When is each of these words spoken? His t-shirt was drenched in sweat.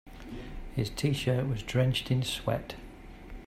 His 0.75 0.89
t-shirt 0.89 1.47
was 1.47 1.61
drenched 1.61 2.09
in 2.09 2.23
sweat. 2.23 2.73